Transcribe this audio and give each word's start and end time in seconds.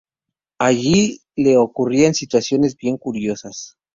Allí 0.57 1.19
le 1.35 1.57
ocurrirán 1.57 2.15
situaciones 2.15 2.75
bien 2.75 2.97
curiosas. 2.97 3.77